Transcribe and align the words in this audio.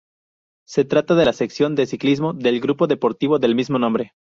Se 0.67 0.83
trata 0.83 1.13
de 1.13 1.25
la 1.25 1.31
sección 1.31 1.75
de 1.75 1.85
ciclismo 1.85 2.33
del 2.33 2.59
grupo 2.59 2.87
deportivo 2.87 3.37
del 3.37 3.53
mismo 3.53 3.77
nombre. 3.77 4.13